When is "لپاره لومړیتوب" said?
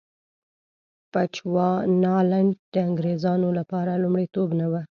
3.59-4.49